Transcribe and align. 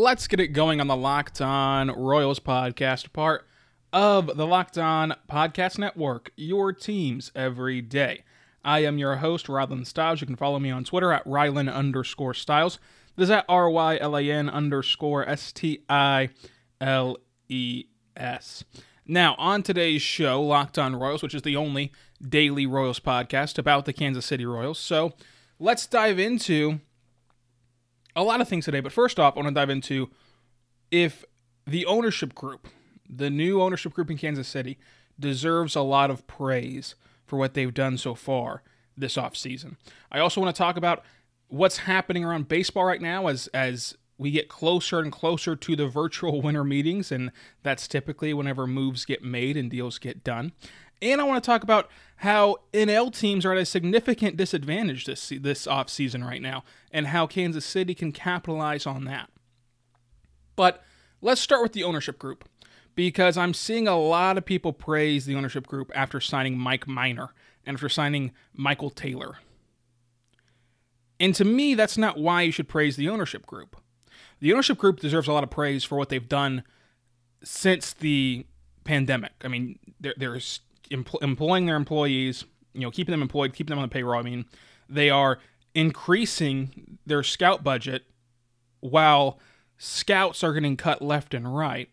Let's 0.00 0.28
get 0.28 0.40
it 0.40 0.54
going 0.54 0.80
on 0.80 0.86
the 0.86 0.96
Locked 0.96 1.42
On 1.42 1.88
Royals 1.90 2.40
podcast, 2.40 3.12
part 3.12 3.46
of 3.92 4.34
the 4.34 4.46
Locked 4.46 4.78
On 4.78 5.14
Podcast 5.30 5.78
Network, 5.78 6.30
your 6.36 6.72
teams 6.72 7.30
every 7.34 7.82
day. 7.82 8.24
I 8.64 8.78
am 8.78 8.96
your 8.96 9.16
host, 9.16 9.48
Rylan 9.48 9.86
Stiles. 9.86 10.22
You 10.22 10.26
can 10.26 10.36
follow 10.36 10.58
me 10.58 10.70
on 10.70 10.84
Twitter 10.84 11.12
at 11.12 11.22
Rylan 11.26 11.70
underscore 11.70 12.32
Stiles. 12.32 12.78
This 13.16 13.24
is 13.24 13.30
at 13.30 13.44
R 13.46 13.68
Y 13.68 13.98
L 13.98 14.16
A 14.16 14.22
N 14.22 14.48
underscore 14.48 15.28
S 15.28 15.52
T 15.52 15.84
I 15.90 16.30
L 16.80 17.18
E 17.50 17.84
S. 18.16 18.64
Now, 19.06 19.34
on 19.36 19.62
today's 19.62 20.00
show, 20.00 20.40
Locked 20.40 20.78
On 20.78 20.96
Royals, 20.96 21.22
which 21.22 21.34
is 21.34 21.42
the 21.42 21.56
only 21.56 21.92
daily 22.26 22.64
Royals 22.64 23.00
podcast 23.00 23.58
about 23.58 23.84
the 23.84 23.92
Kansas 23.92 24.24
City 24.24 24.46
Royals. 24.46 24.78
So 24.78 25.12
let's 25.58 25.86
dive 25.86 26.18
into 26.18 26.80
a 28.16 28.22
lot 28.22 28.40
of 28.40 28.48
things 28.48 28.64
today. 28.64 28.80
But 28.80 28.92
first 28.92 29.18
off, 29.18 29.34
I 29.36 29.40
want 29.40 29.48
to 29.48 29.54
dive 29.54 29.70
into 29.70 30.10
if 30.90 31.24
the 31.66 31.86
ownership 31.86 32.34
group, 32.34 32.68
the 33.08 33.30
new 33.30 33.60
ownership 33.60 33.92
group 33.92 34.10
in 34.10 34.18
Kansas 34.18 34.48
City, 34.48 34.78
deserves 35.18 35.76
a 35.76 35.82
lot 35.82 36.10
of 36.10 36.26
praise 36.26 36.94
for 37.26 37.36
what 37.38 37.54
they've 37.54 37.74
done 37.74 37.98
so 37.98 38.14
far 38.14 38.62
this 38.96 39.16
offseason. 39.16 39.76
I 40.10 40.18
also 40.18 40.40
want 40.40 40.54
to 40.54 40.58
talk 40.58 40.76
about 40.76 41.04
what's 41.48 41.78
happening 41.78 42.24
around 42.24 42.48
baseball 42.48 42.84
right 42.84 43.00
now 43.00 43.26
as 43.26 43.46
as 43.48 43.94
we 44.18 44.30
get 44.30 44.48
closer 44.48 45.00
and 45.00 45.10
closer 45.10 45.56
to 45.56 45.76
the 45.76 45.88
virtual 45.88 46.42
winter 46.42 46.64
meetings, 46.64 47.10
and 47.10 47.32
that's 47.62 47.88
typically 47.88 48.34
whenever 48.34 48.66
moves 48.66 49.04
get 49.04 49.24
made 49.24 49.56
and 49.56 49.70
deals 49.70 49.98
get 49.98 50.22
done. 50.22 50.52
And 51.02 51.20
I 51.20 51.24
want 51.24 51.42
to 51.42 51.46
talk 51.46 51.62
about 51.62 51.90
how 52.16 52.56
NL 52.72 53.14
teams 53.16 53.46
are 53.46 53.52
at 53.52 53.58
a 53.58 53.64
significant 53.64 54.36
disadvantage 54.36 55.06
this 55.06 55.32
this 55.40 55.66
offseason 55.66 56.26
right 56.26 56.42
now 56.42 56.64
and 56.92 57.08
how 57.08 57.26
Kansas 57.26 57.64
City 57.64 57.94
can 57.94 58.12
capitalize 58.12 58.86
on 58.86 59.04
that. 59.04 59.30
But 60.56 60.82
let's 61.22 61.40
start 61.40 61.62
with 61.62 61.72
the 61.72 61.84
ownership 61.84 62.18
group 62.18 62.48
because 62.94 63.38
I'm 63.38 63.54
seeing 63.54 63.88
a 63.88 63.98
lot 63.98 64.36
of 64.36 64.44
people 64.44 64.72
praise 64.72 65.24
the 65.24 65.34
ownership 65.34 65.66
group 65.66 65.90
after 65.94 66.20
signing 66.20 66.58
Mike 66.58 66.86
Minor 66.86 67.32
and 67.64 67.76
after 67.76 67.88
signing 67.88 68.32
Michael 68.52 68.90
Taylor. 68.90 69.38
And 71.18 71.34
to 71.34 71.44
me, 71.44 71.74
that's 71.74 71.98
not 71.98 72.18
why 72.18 72.42
you 72.42 72.52
should 72.52 72.68
praise 72.68 72.96
the 72.96 73.08
ownership 73.08 73.46
group. 73.46 73.76
The 74.40 74.52
ownership 74.52 74.78
group 74.78 75.00
deserves 75.00 75.28
a 75.28 75.32
lot 75.32 75.44
of 75.44 75.50
praise 75.50 75.84
for 75.84 75.96
what 75.96 76.08
they've 76.08 76.28
done 76.28 76.64
since 77.42 77.92
the 77.92 78.46
pandemic. 78.84 79.32
I 79.42 79.48
mean, 79.48 79.78
they're, 80.00 80.40
they're 80.90 81.04
employing 81.22 81.66
their 81.66 81.76
employees, 81.76 82.44
you 82.72 82.82
know, 82.82 82.90
keeping 82.90 83.12
them 83.12 83.22
employed, 83.22 83.52
keeping 83.52 83.70
them 83.70 83.78
on 83.78 83.88
the 83.88 83.92
payroll. 83.92 84.18
I 84.18 84.22
mean, 84.22 84.44
they 84.88 85.10
are 85.10 85.38
increasing 85.74 86.98
their 87.06 87.22
scout 87.22 87.62
budget 87.62 88.04
while 88.80 89.38
scouts 89.78 90.42
are 90.42 90.52
getting 90.52 90.76
cut 90.76 91.00
left 91.00 91.34
and 91.34 91.54
right. 91.54 91.88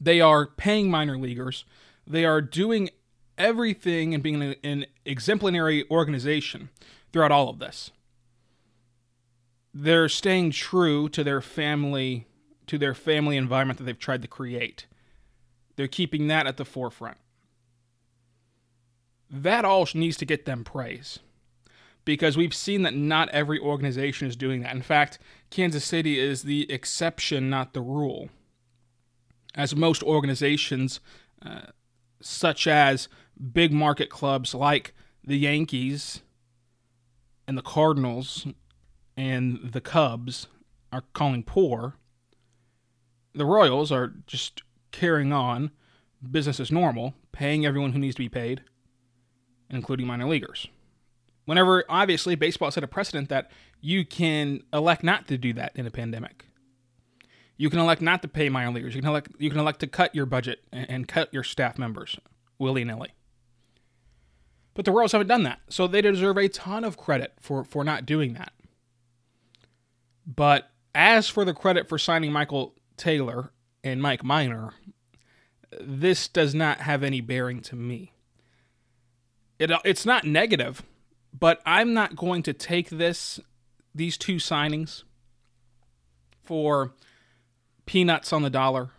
They 0.00 0.20
are 0.20 0.46
paying 0.46 0.90
minor 0.90 1.18
leaguers. 1.18 1.64
They 2.06 2.24
are 2.24 2.40
doing 2.40 2.90
everything 3.36 4.14
and 4.14 4.22
being 4.22 4.54
an 4.62 4.86
exemplary 5.04 5.84
organization 5.90 6.70
throughout 7.12 7.32
all 7.32 7.48
of 7.48 7.58
this 7.58 7.90
they're 9.72 10.08
staying 10.08 10.50
true 10.50 11.08
to 11.10 11.22
their 11.22 11.40
family 11.40 12.26
to 12.66 12.78
their 12.78 12.94
family 12.94 13.36
environment 13.36 13.78
that 13.78 13.84
they've 13.84 13.98
tried 13.98 14.22
to 14.22 14.28
create. 14.28 14.86
They're 15.74 15.88
keeping 15.88 16.28
that 16.28 16.46
at 16.46 16.56
the 16.56 16.64
forefront. 16.64 17.16
That 19.30 19.64
all 19.64 19.86
needs 19.94 20.16
to 20.18 20.26
get 20.26 20.44
them 20.44 20.64
praise 20.64 21.20
because 22.04 22.36
we've 22.36 22.54
seen 22.54 22.82
that 22.82 22.94
not 22.94 23.28
every 23.28 23.58
organization 23.58 24.26
is 24.26 24.36
doing 24.36 24.62
that. 24.62 24.74
In 24.74 24.82
fact, 24.82 25.18
Kansas 25.50 25.84
City 25.84 26.18
is 26.18 26.42
the 26.42 26.70
exception, 26.70 27.50
not 27.50 27.72
the 27.72 27.80
rule. 27.80 28.30
As 29.54 29.76
most 29.76 30.02
organizations, 30.02 31.00
uh, 31.44 31.62
such 32.20 32.66
as 32.66 33.08
big 33.52 33.72
market 33.72 34.10
clubs 34.10 34.54
like 34.54 34.94
the 35.24 35.38
Yankees 35.38 36.22
and 37.46 37.56
the 37.56 37.62
Cardinals 37.62 38.46
and 39.16 39.70
the 39.72 39.80
Cubs 39.80 40.48
are 40.92 41.04
calling 41.12 41.42
poor, 41.42 41.94
the 43.34 43.46
Royals 43.46 43.92
are 43.92 44.14
just 44.26 44.62
carrying 44.90 45.32
on 45.32 45.70
business 46.30 46.60
as 46.60 46.72
normal, 46.72 47.14
paying 47.32 47.64
everyone 47.64 47.92
who 47.92 47.98
needs 47.98 48.16
to 48.16 48.22
be 48.22 48.28
paid, 48.28 48.62
including 49.70 50.06
minor 50.06 50.28
leaguers. 50.28 50.66
Whenever, 51.44 51.84
obviously, 51.88 52.34
baseball 52.34 52.70
set 52.70 52.84
a 52.84 52.88
precedent 52.88 53.28
that 53.28 53.50
you 53.80 54.04
can 54.04 54.62
elect 54.72 55.02
not 55.02 55.26
to 55.28 55.38
do 55.38 55.52
that 55.54 55.72
in 55.74 55.86
a 55.86 55.90
pandemic. 55.90 56.46
You 57.56 57.68
can 57.70 57.78
elect 57.78 58.00
not 58.00 58.22
to 58.22 58.28
pay 58.28 58.48
minor 58.48 58.72
leaguers. 58.72 58.94
You 58.94 59.02
can 59.02 59.10
elect, 59.10 59.32
you 59.38 59.50
can 59.50 59.58
elect 59.58 59.80
to 59.80 59.86
cut 59.86 60.14
your 60.14 60.26
budget 60.26 60.60
and, 60.72 61.08
cut 61.08 61.32
your 61.32 61.42
staff 61.42 61.78
members 61.78 62.18
willy 62.58 62.84
nilly. 62.84 63.12
But 64.74 64.84
the 64.84 64.92
Royals 64.92 65.12
haven't 65.12 65.26
done 65.26 65.42
that, 65.42 65.60
so 65.68 65.86
they 65.86 66.00
deserve 66.00 66.38
a 66.38 66.48
ton 66.48 66.84
of 66.84 66.96
credit 66.96 67.34
for, 67.40 67.64
for 67.64 67.84
not 67.84 68.06
doing 68.06 68.34
that. 68.34 68.52
But 70.24 70.70
as 70.94 71.28
for 71.28 71.44
the 71.44 71.52
credit 71.54 71.88
for 71.88 71.98
signing 71.98 72.32
Michael 72.32 72.74
Taylor 72.96 73.50
and 73.82 74.00
Mike 74.00 74.22
Minor, 74.22 74.74
this 75.80 76.28
does 76.28 76.54
not 76.54 76.80
have 76.80 77.02
any 77.02 77.20
bearing 77.20 77.60
to 77.62 77.76
me. 77.76 78.12
It, 79.60 79.70
it's 79.84 80.06
not 80.06 80.24
negative, 80.24 80.82
but 81.38 81.60
I'm 81.66 81.92
not 81.92 82.16
going 82.16 82.42
to 82.44 82.52
take 82.52 82.88
this 82.88 83.38
these 83.94 84.16
two 84.16 84.36
signings 84.36 85.02
for 86.42 86.94
peanuts 87.84 88.32
on 88.32 88.42
the 88.42 88.50
dollar 88.50 88.90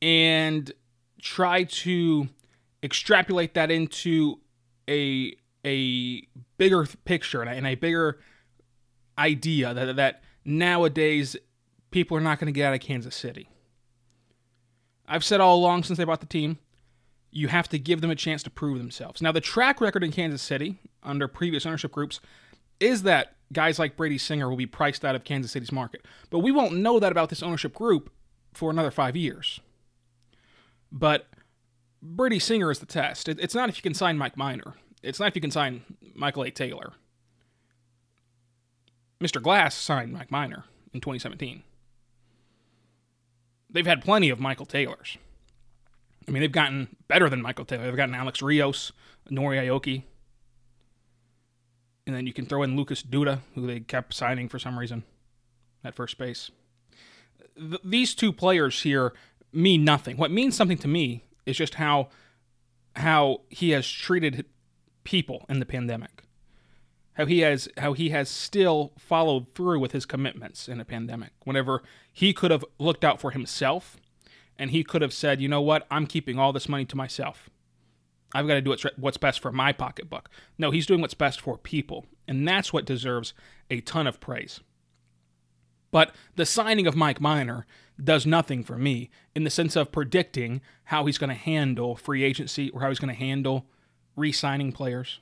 and 0.00 0.70
try 1.20 1.64
to 1.64 2.28
extrapolate 2.82 3.54
that 3.54 3.72
into 3.72 4.38
a 4.88 5.34
a 5.64 6.22
bigger 6.56 6.86
picture 7.04 7.42
and 7.42 7.50
a, 7.50 7.52
and 7.54 7.66
a 7.66 7.74
bigger 7.74 8.20
idea 9.18 9.74
that 9.74 9.96
that 9.96 10.22
nowadays 10.44 11.36
people 11.90 12.16
are 12.16 12.20
not 12.20 12.38
going 12.38 12.46
to 12.46 12.52
get 12.52 12.68
out 12.68 12.74
of 12.74 12.80
Kansas 12.80 13.16
City. 13.16 13.48
I've 15.08 15.24
said 15.24 15.40
all 15.40 15.56
along 15.56 15.82
since 15.82 15.96
they 15.96 16.04
bought 16.04 16.20
the 16.20 16.26
team, 16.26 16.58
you 17.30 17.48
have 17.48 17.68
to 17.68 17.78
give 17.78 18.00
them 18.00 18.10
a 18.10 18.14
chance 18.14 18.42
to 18.42 18.50
prove 18.50 18.78
themselves. 18.78 19.20
Now, 19.20 19.32
the 19.32 19.40
track 19.40 19.80
record 19.80 20.02
in 20.02 20.12
Kansas 20.12 20.42
City 20.42 20.78
under 21.02 21.28
previous 21.28 21.66
ownership 21.66 21.92
groups 21.92 22.20
is 22.80 23.02
that 23.02 23.34
guys 23.52 23.78
like 23.78 23.96
Brady 23.96 24.18
Singer 24.18 24.48
will 24.48 24.56
be 24.56 24.66
priced 24.66 25.04
out 25.04 25.14
of 25.14 25.24
Kansas 25.24 25.52
City's 25.52 25.72
market. 25.72 26.06
But 26.30 26.40
we 26.40 26.52
won't 26.52 26.76
know 26.76 26.98
that 26.98 27.12
about 27.12 27.28
this 27.28 27.42
ownership 27.42 27.74
group 27.74 28.10
for 28.54 28.70
another 28.70 28.90
five 28.90 29.16
years. 29.16 29.60
But 30.90 31.26
Brady 32.02 32.38
Singer 32.38 32.70
is 32.70 32.78
the 32.78 32.86
test. 32.86 33.28
It's 33.28 33.54
not 33.54 33.68
if 33.68 33.76
you 33.76 33.82
can 33.82 33.94
sign 33.94 34.16
Mike 34.16 34.36
Minor. 34.36 34.74
It's 35.02 35.20
not 35.20 35.28
if 35.28 35.34
you 35.34 35.40
can 35.40 35.50
sign 35.50 35.82
Michael 36.14 36.44
A. 36.44 36.50
Taylor. 36.50 36.92
Mr. 39.20 39.42
Glass 39.42 39.74
signed 39.74 40.12
Mike 40.12 40.30
Minor 40.30 40.64
in 40.92 41.00
2017. 41.00 41.62
They've 43.70 43.86
had 43.86 44.02
plenty 44.02 44.30
of 44.30 44.40
Michael 44.40 44.66
Taylors. 44.66 45.18
I 46.28 46.30
mean, 46.30 46.42
they've 46.42 46.52
gotten 46.52 46.94
better 47.08 47.30
than 47.30 47.40
Michael 47.40 47.64
Taylor. 47.64 47.86
They've 47.86 47.96
gotten 47.96 48.14
Alex 48.14 48.42
Rios, 48.42 48.92
Nori 49.30 49.58
Aoki. 49.58 50.02
And 52.06 52.14
then 52.14 52.26
you 52.26 52.32
can 52.32 52.46
throw 52.46 52.62
in 52.62 52.76
Lucas 52.76 53.02
Duda, 53.02 53.40
who 53.54 53.66
they 53.66 53.80
kept 53.80 54.14
signing 54.14 54.48
for 54.48 54.58
some 54.58 54.78
reason 54.78 55.04
at 55.82 55.94
first 55.94 56.18
base. 56.18 56.50
Th- 57.56 57.80
these 57.82 58.14
two 58.14 58.32
players 58.32 58.82
here 58.82 59.14
mean 59.52 59.84
nothing. 59.84 60.16
What 60.16 60.30
means 60.30 60.54
something 60.54 60.78
to 60.78 60.88
me 60.88 61.24
is 61.46 61.56
just 61.56 61.74
how 61.74 62.08
how 62.96 63.42
he 63.48 63.70
has 63.70 63.88
treated 63.88 64.44
people 65.04 65.46
in 65.48 65.60
the 65.60 65.66
pandemic 65.66 66.24
how 67.18 67.26
he 67.26 67.40
has 67.40 67.68
how 67.76 67.92
he 67.92 68.10
has 68.10 68.28
still 68.28 68.92
followed 68.96 69.52
through 69.54 69.78
with 69.80 69.92
his 69.92 70.06
commitments 70.06 70.68
in 70.68 70.80
a 70.80 70.84
pandemic. 70.84 71.30
Whenever 71.44 71.82
he 72.12 72.32
could 72.32 72.50
have 72.50 72.64
looked 72.78 73.04
out 73.04 73.20
for 73.20 73.32
himself 73.32 73.96
and 74.58 74.70
he 74.70 74.84
could 74.84 75.02
have 75.02 75.12
said, 75.12 75.40
"You 75.40 75.48
know 75.48 75.62
what? 75.62 75.86
I'm 75.90 76.06
keeping 76.06 76.38
all 76.38 76.52
this 76.52 76.68
money 76.68 76.84
to 76.86 76.96
myself. 76.96 77.48
I've 78.34 78.46
got 78.46 78.54
to 78.54 78.60
do 78.60 78.76
what's 78.96 79.16
best 79.16 79.40
for 79.40 79.52
my 79.52 79.72
pocketbook." 79.72 80.28
No, 80.58 80.70
he's 80.70 80.86
doing 80.86 81.00
what's 81.00 81.14
best 81.14 81.40
for 81.40 81.56
people, 81.56 82.06
and 82.26 82.46
that's 82.46 82.72
what 82.72 82.84
deserves 82.84 83.34
a 83.70 83.80
ton 83.80 84.06
of 84.06 84.20
praise. 84.20 84.60
But 85.90 86.14
the 86.36 86.46
signing 86.46 86.86
of 86.86 86.96
Mike 86.96 87.20
Minor 87.20 87.66
does 88.02 88.26
nothing 88.26 88.62
for 88.62 88.76
me 88.76 89.10
in 89.34 89.44
the 89.44 89.50
sense 89.50 89.76
of 89.76 89.92
predicting 89.92 90.60
how 90.84 91.06
he's 91.06 91.18
going 91.18 91.30
to 91.30 91.34
handle 91.34 91.96
free 91.96 92.22
agency 92.22 92.70
or 92.70 92.80
how 92.80 92.88
he's 92.88 92.98
going 92.98 93.14
to 93.14 93.18
handle 93.18 93.66
re 94.16 94.32
signing 94.32 94.72
players. 94.72 95.20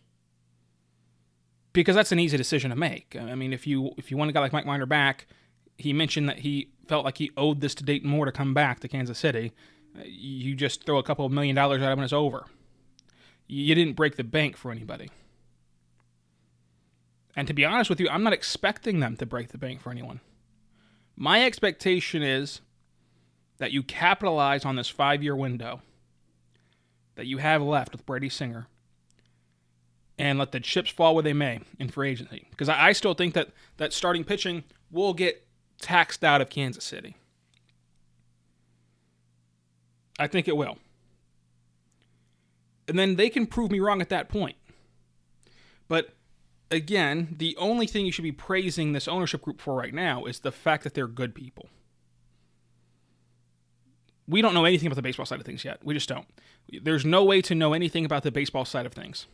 Because 1.72 1.94
that's 1.94 2.12
an 2.12 2.18
easy 2.18 2.36
decision 2.36 2.70
to 2.70 2.76
make. 2.76 3.16
I 3.18 3.34
mean, 3.34 3.52
if 3.52 3.66
you 3.66 3.92
if 3.96 4.10
you 4.10 4.16
want 4.16 4.30
a 4.30 4.32
guy 4.32 4.40
like 4.40 4.52
Mike 4.52 4.66
Minor 4.66 4.86
back, 4.86 5.26
he 5.76 5.92
mentioned 5.92 6.28
that 6.28 6.38
he 6.38 6.70
felt 6.88 7.04
like 7.04 7.18
he 7.18 7.30
owed 7.36 7.60
this 7.60 7.74
to 7.76 7.84
Dayton 7.84 8.08
Moore 8.08 8.26
to 8.26 8.32
come 8.32 8.54
back 8.54 8.80
to 8.80 8.88
Kansas 8.88 9.18
City. 9.18 9.52
Uh, 9.96 10.02
you 10.04 10.54
just 10.54 10.84
throw 10.84 10.98
a 10.98 11.02
couple 11.02 11.26
of 11.26 11.32
million 11.32 11.56
dollars 11.56 11.82
at 11.82 11.92
him 11.92 11.98
and 11.98 12.04
it's 12.04 12.12
over. 12.12 12.46
You 13.46 13.74
didn't 13.74 13.94
break 13.94 14.16
the 14.16 14.24
bank 14.24 14.56
for 14.56 14.70
anybody. 14.70 15.10
And 17.36 17.46
to 17.46 17.54
be 17.54 17.64
honest 17.64 17.90
with 17.90 18.00
you, 18.00 18.08
I'm 18.08 18.22
not 18.22 18.32
expecting 18.32 19.00
them 19.00 19.16
to 19.16 19.26
break 19.26 19.48
the 19.48 19.58
bank 19.58 19.80
for 19.80 19.90
anyone. 19.90 20.20
My 21.16 21.44
expectation 21.44 22.22
is 22.22 22.60
that 23.58 23.72
you 23.72 23.82
capitalize 23.82 24.64
on 24.64 24.76
this 24.76 24.88
five 24.88 25.22
year 25.22 25.36
window 25.36 25.82
that 27.14 27.26
you 27.26 27.38
have 27.38 27.62
left 27.62 27.92
with 27.92 28.06
Brady 28.06 28.28
Singer 28.28 28.68
and 30.18 30.38
let 30.38 30.52
the 30.52 30.60
chips 30.60 30.90
fall 30.90 31.14
where 31.14 31.22
they 31.22 31.32
may 31.32 31.60
in 31.78 31.88
free 31.88 32.10
agency. 32.10 32.46
Because 32.50 32.68
I, 32.68 32.88
I 32.88 32.92
still 32.92 33.14
think 33.14 33.34
that, 33.34 33.50
that 33.76 33.92
starting 33.92 34.24
pitching 34.24 34.64
will 34.90 35.14
get 35.14 35.45
taxed 35.80 36.24
out 36.24 36.40
of 36.40 36.50
Kansas 36.50 36.84
City. 36.84 37.16
I 40.18 40.26
think 40.26 40.48
it 40.48 40.56
will. 40.56 40.78
And 42.88 42.98
then 42.98 43.16
they 43.16 43.28
can 43.28 43.46
prove 43.46 43.70
me 43.70 43.80
wrong 43.80 44.00
at 44.00 44.08
that 44.08 44.28
point. 44.28 44.56
But 45.88 46.14
again, 46.70 47.34
the 47.38 47.56
only 47.58 47.86
thing 47.86 48.06
you 48.06 48.12
should 48.12 48.22
be 48.22 48.32
praising 48.32 48.92
this 48.92 49.08
ownership 49.08 49.42
group 49.42 49.60
for 49.60 49.74
right 49.74 49.94
now 49.94 50.24
is 50.24 50.40
the 50.40 50.52
fact 50.52 50.84
that 50.84 50.94
they're 50.94 51.06
good 51.06 51.34
people. 51.34 51.68
We 54.28 54.42
don't 54.42 54.54
know 54.54 54.64
anything 54.64 54.86
about 54.86 54.96
the 54.96 55.02
baseball 55.02 55.26
side 55.26 55.38
of 55.38 55.46
things 55.46 55.64
yet. 55.64 55.84
We 55.84 55.94
just 55.94 56.08
don't. 56.08 56.26
There's 56.82 57.04
no 57.04 57.22
way 57.22 57.40
to 57.42 57.54
know 57.54 57.72
anything 57.74 58.04
about 58.04 58.24
the 58.24 58.32
baseball 58.32 58.64
side 58.64 58.86
of 58.86 58.92
things. 58.92 59.26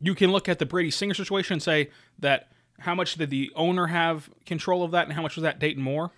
You 0.00 0.14
can 0.14 0.30
look 0.30 0.48
at 0.48 0.58
the 0.58 0.66
Brady 0.66 0.90
Singer 0.90 1.14
situation 1.14 1.54
and 1.54 1.62
say 1.62 1.90
that 2.18 2.50
how 2.80 2.94
much 2.94 3.14
did 3.14 3.30
the 3.30 3.50
owner 3.54 3.86
have 3.86 4.28
control 4.44 4.82
of 4.82 4.90
that 4.90 5.06
and 5.06 5.12
how 5.14 5.22
much 5.22 5.36
was 5.36 5.42
that 5.42 5.58
Dayton 5.58 5.82
Moore? 5.82 6.12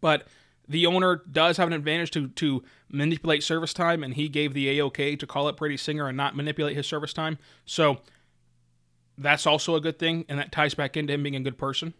But 0.00 0.26
the 0.68 0.86
owner 0.86 1.22
does 1.30 1.56
have 1.58 1.68
an 1.68 1.74
advantage 1.74 2.10
to 2.12 2.28
to 2.28 2.64
manipulate 2.90 3.42
service 3.42 3.72
time, 3.72 4.02
and 4.02 4.14
he 4.14 4.28
gave 4.28 4.52
the 4.52 4.78
AOK 4.78 5.18
to 5.18 5.26
call 5.26 5.46
up 5.46 5.58
Brady 5.58 5.76
Singer 5.76 6.08
and 6.08 6.16
not 6.16 6.34
manipulate 6.34 6.76
his 6.76 6.86
service 6.86 7.12
time. 7.12 7.38
So 7.64 7.98
that's 9.16 9.46
also 9.46 9.76
a 9.76 9.80
good 9.80 9.98
thing, 9.98 10.24
and 10.28 10.38
that 10.38 10.52
ties 10.52 10.74
back 10.74 10.96
into 10.96 11.12
him 11.12 11.22
being 11.22 11.36
a 11.36 11.40
good 11.40 11.58
person. 11.58 11.94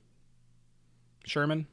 Sherman. 1.25 1.67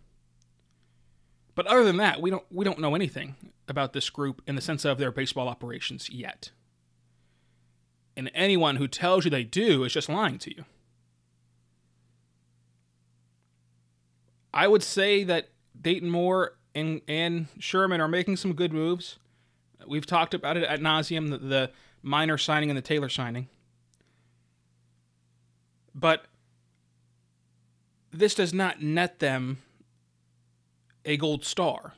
But 1.56 1.68
other 1.68 1.84
than 1.84 1.98
that, 1.98 2.22
we 2.22 2.30
don't 2.30 2.46
we 2.51 2.66
don't 2.66 2.80
know 2.80 2.96
anything 2.96 3.36
about 3.68 3.94
this 3.94 4.10
group 4.10 4.42
in 4.48 4.56
the 4.56 4.62
sense 4.62 4.86
of 4.86 4.98
their 4.98 5.12
baseball 5.12 5.48
operations 5.48 6.10
yet. 6.10 6.51
And 8.15 8.30
anyone 8.33 8.75
who 8.75 8.88
tells 8.88 9.25
you 9.25 9.31
they 9.31 9.44
do 9.44 9.83
is 9.83 9.94
just 9.94 10.10
lying 10.10 10.38
to 10.39 10.56
you. 10.56 10.65
I 14.54 14.68
would 14.68 14.83
say 14.83 15.24
that 15.24 15.50
Dayton 15.80 16.10
Moore 16.10 16.57
and 16.75 17.01
and 17.07 17.48
Sherman 17.60 18.01
are 18.01 18.07
making 18.07 18.38
some 18.38 18.54
good 18.54 18.71
moves. 18.71 19.18
We've 19.88 20.06
talked 20.06 20.33
about 20.33 20.57
it 20.57 20.63
at 20.63 20.80
nauseum 20.80 21.30
the, 21.30 21.38
the 21.38 21.71
Minor 22.04 22.38
signing 22.38 22.69
and 22.69 22.77
the 22.77 22.81
Taylor 22.81 23.10
signing, 23.10 23.48
but 25.95 26.25
this 28.12 28.36
does 28.36 28.54
not 28.54 28.81
net 28.81 29.19
them 29.19 29.60
a 31.06 31.18
gold 31.18 31.44
star, 31.44 31.94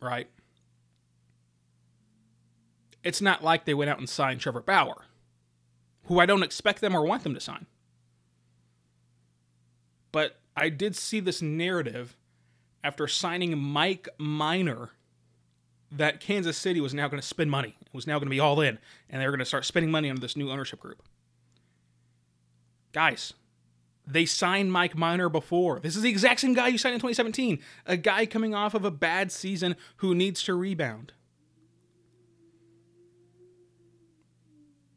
right? 0.00 0.28
It's 3.02 3.20
not 3.20 3.42
like 3.42 3.64
they 3.64 3.74
went 3.74 3.90
out 3.90 3.98
and 3.98 4.08
signed 4.08 4.40
Trevor 4.40 4.60
Bauer, 4.60 5.04
who 6.06 6.20
I 6.20 6.26
don't 6.26 6.42
expect 6.42 6.80
them 6.80 6.96
or 6.96 7.04
want 7.04 7.22
them 7.22 7.34
to 7.34 7.40
sign. 7.40 7.66
But 10.12 10.38
I 10.56 10.68
did 10.68 10.96
see 10.96 11.20
this 11.20 11.42
narrative 11.42 12.16
after 12.82 13.06
signing 13.08 13.58
Mike 13.58 14.08
Minor 14.18 14.90
that 15.90 16.20
Kansas 16.20 16.56
City 16.56 16.80
was 16.80 16.94
now 16.94 17.08
going 17.08 17.20
to 17.20 17.26
spend 17.26 17.50
money, 17.50 17.76
it 17.80 17.94
was 17.94 18.06
now 18.06 18.18
going 18.18 18.26
to 18.26 18.30
be 18.30 18.40
all 18.40 18.60
in, 18.60 18.78
and 19.08 19.20
they 19.20 19.26
were 19.26 19.32
going 19.32 19.38
to 19.40 19.44
start 19.44 19.64
spending 19.64 19.90
money 19.90 20.10
on 20.10 20.20
this 20.20 20.36
new 20.36 20.50
ownership 20.50 20.80
group. 20.80 21.02
Guys, 22.92 23.34
they 24.06 24.24
signed 24.24 24.72
Mike 24.72 24.96
Minor 24.96 25.28
before. 25.28 25.80
This 25.80 25.96
is 25.96 26.02
the 26.02 26.08
exact 26.08 26.40
same 26.40 26.54
guy 26.54 26.68
you 26.68 26.78
signed 26.78 26.94
in 26.94 27.00
2017. 27.00 27.58
A 27.86 27.96
guy 27.96 28.24
coming 28.24 28.54
off 28.54 28.74
of 28.74 28.84
a 28.84 28.90
bad 28.90 29.32
season 29.32 29.76
who 29.96 30.14
needs 30.14 30.42
to 30.44 30.54
rebound. 30.54 31.12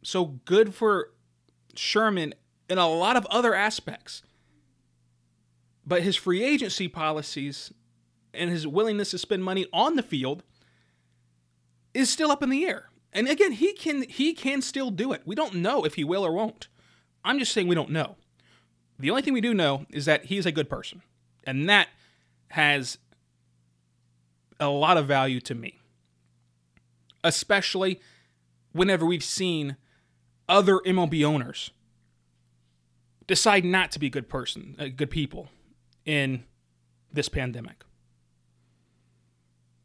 So 0.01 0.39
good 0.45 0.73
for 0.73 1.11
Sherman 1.75 2.33
in 2.69 2.77
a 2.77 2.87
lot 2.87 3.15
of 3.15 3.25
other 3.27 3.53
aspects. 3.53 4.21
But 5.85 6.03
his 6.03 6.15
free 6.15 6.43
agency 6.43 6.87
policies 6.87 7.73
and 8.33 8.49
his 8.49 8.67
willingness 8.67 9.11
to 9.11 9.17
spend 9.17 9.43
money 9.43 9.65
on 9.73 9.95
the 9.95 10.03
field 10.03 10.43
is 11.93 12.09
still 12.09 12.31
up 12.31 12.43
in 12.43 12.49
the 12.49 12.65
air. 12.65 12.89
And 13.11 13.27
again, 13.27 13.53
he 13.53 13.73
can 13.73 14.03
he 14.03 14.33
can 14.33 14.61
still 14.61 14.91
do 14.91 15.11
it. 15.11 15.23
We 15.25 15.35
don't 15.35 15.55
know 15.55 15.83
if 15.83 15.95
he 15.95 16.03
will 16.03 16.23
or 16.25 16.31
won't. 16.31 16.67
I'm 17.25 17.39
just 17.39 17.51
saying 17.51 17.67
we 17.67 17.75
don't 17.75 17.89
know. 17.89 18.15
The 18.99 19.09
only 19.09 19.21
thing 19.21 19.33
we 19.33 19.41
do 19.41 19.53
know 19.53 19.85
is 19.89 20.05
that 20.05 20.25
he 20.25 20.37
is 20.37 20.45
a 20.45 20.51
good 20.51 20.69
person. 20.69 21.01
And 21.43 21.67
that 21.69 21.87
has 22.49 22.97
a 24.59 24.67
lot 24.67 24.97
of 24.97 25.07
value 25.07 25.39
to 25.41 25.55
me. 25.55 25.79
Especially 27.23 27.99
whenever 28.73 29.05
we've 29.05 29.23
seen 29.23 29.77
other 30.49 30.79
MLB 30.79 31.23
owners 31.23 31.71
decide 33.27 33.63
not 33.63 33.91
to 33.91 33.99
be 33.99 34.09
good 34.09 34.27
person, 34.27 34.75
uh, 34.79 34.87
good 34.87 35.11
people 35.11 35.49
in 36.05 36.43
this 37.13 37.29
pandemic. 37.29 37.83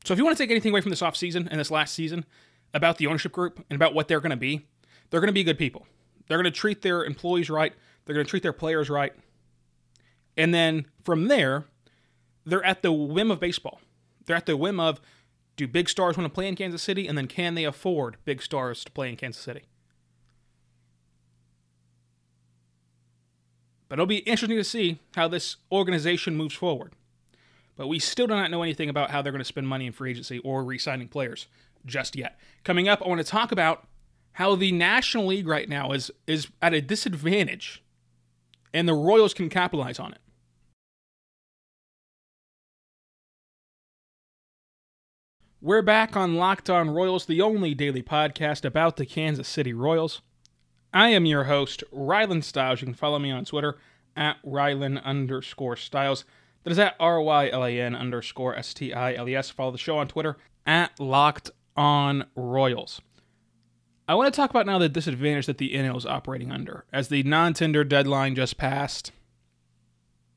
So 0.04 0.12
if 0.12 0.18
you 0.18 0.24
want 0.24 0.36
to 0.36 0.42
take 0.42 0.50
anything 0.50 0.72
away 0.72 0.80
from 0.80 0.90
this 0.90 1.02
offseason 1.02 1.46
and 1.50 1.60
this 1.60 1.70
last 1.70 1.94
season 1.94 2.24
about 2.72 2.98
the 2.98 3.06
ownership 3.06 3.32
group 3.32 3.64
and 3.70 3.76
about 3.76 3.94
what 3.94 4.08
they're 4.08 4.20
going 4.20 4.30
to 4.30 4.36
be, 4.36 4.66
they're 5.10 5.20
going 5.20 5.28
to 5.28 5.32
be 5.32 5.44
good 5.44 5.58
people. 5.58 5.86
They're 6.26 6.38
going 6.38 6.50
to 6.52 6.58
treat 6.58 6.82
their 6.82 7.04
employees 7.04 7.50
right. 7.50 7.72
They're 8.04 8.14
going 8.14 8.26
to 8.26 8.30
treat 8.30 8.42
their 8.42 8.52
players 8.52 8.90
right. 8.90 9.12
And 10.36 10.52
then 10.52 10.86
from 11.04 11.28
there, 11.28 11.66
they're 12.44 12.64
at 12.64 12.82
the 12.82 12.92
whim 12.92 13.30
of 13.30 13.40
baseball. 13.40 13.80
They're 14.26 14.36
at 14.36 14.46
the 14.46 14.56
whim 14.56 14.80
of 14.80 15.00
do 15.56 15.68
big 15.68 15.88
stars 15.88 16.16
want 16.16 16.28
to 16.28 16.34
play 16.34 16.48
in 16.48 16.56
Kansas 16.56 16.82
City? 16.82 17.06
And 17.06 17.16
then 17.16 17.26
can 17.28 17.54
they 17.54 17.64
afford 17.64 18.16
big 18.24 18.42
stars 18.42 18.84
to 18.84 18.90
play 18.90 19.08
in 19.08 19.16
Kansas 19.16 19.42
City? 19.42 19.62
It'll 23.94 24.06
be 24.06 24.18
interesting 24.18 24.58
to 24.58 24.64
see 24.64 25.00
how 25.14 25.28
this 25.28 25.56
organization 25.72 26.36
moves 26.36 26.54
forward. 26.54 26.92
But 27.76 27.88
we 27.88 27.98
still 27.98 28.26
do 28.26 28.34
not 28.34 28.50
know 28.50 28.62
anything 28.62 28.88
about 28.88 29.10
how 29.10 29.22
they're 29.22 29.32
going 29.32 29.40
to 29.40 29.44
spend 29.44 29.66
money 29.66 29.86
in 29.86 29.92
free 29.92 30.10
agency 30.10 30.38
or 30.40 30.64
re 30.64 30.78
signing 30.78 31.08
players 31.08 31.46
just 31.86 32.16
yet. 32.16 32.38
Coming 32.62 32.88
up, 32.88 33.02
I 33.02 33.08
want 33.08 33.20
to 33.20 33.26
talk 33.26 33.52
about 33.52 33.86
how 34.32 34.54
the 34.54 34.72
National 34.72 35.26
League 35.26 35.46
right 35.46 35.68
now 35.68 35.92
is, 35.92 36.10
is 36.26 36.48
at 36.60 36.74
a 36.74 36.80
disadvantage 36.80 37.82
and 38.72 38.88
the 38.88 38.94
Royals 38.94 39.34
can 39.34 39.48
capitalize 39.48 39.98
on 39.98 40.12
it. 40.12 40.18
We're 45.60 45.82
back 45.82 46.14
on 46.14 46.34
Locked 46.34 46.68
On 46.68 46.90
Royals, 46.90 47.24
the 47.24 47.40
only 47.40 47.72
daily 47.74 48.02
podcast 48.02 48.66
about 48.66 48.96
the 48.96 49.06
Kansas 49.06 49.48
City 49.48 49.72
Royals. 49.72 50.20
I 50.94 51.08
am 51.08 51.26
your 51.26 51.44
host, 51.44 51.82
Rylan 51.92 52.44
Stiles. 52.44 52.80
You 52.80 52.86
can 52.86 52.94
follow 52.94 53.18
me 53.18 53.32
on 53.32 53.44
Twitter 53.44 53.76
at 54.16 54.36
Rylan 54.46 55.02
underscore 55.02 55.74
Stiles. 55.74 56.24
That 56.62 56.70
is 56.70 56.78
at 56.78 56.94
R 57.00 57.20
Y 57.20 57.50
L 57.50 57.64
A 57.64 57.80
N 57.80 57.96
underscore 57.96 58.54
S 58.54 58.72
T 58.72 58.94
I 58.94 59.14
L 59.14 59.28
E 59.28 59.34
S. 59.34 59.50
Follow 59.50 59.72
the 59.72 59.78
show 59.78 59.98
on 59.98 60.06
Twitter 60.06 60.36
at 60.64 60.98
Locked 61.00 61.50
On 61.76 62.24
Royals. 62.36 63.00
I 64.06 64.14
want 64.14 64.32
to 64.32 64.36
talk 64.36 64.50
about 64.50 64.66
now 64.66 64.78
the 64.78 64.88
disadvantage 64.88 65.46
that 65.46 65.58
the 65.58 65.74
NL 65.74 65.96
is 65.96 66.06
operating 66.06 66.52
under. 66.52 66.84
As 66.92 67.08
the 67.08 67.24
non 67.24 67.54
tender 67.54 67.82
deadline 67.82 68.36
just 68.36 68.56
passed, 68.56 69.10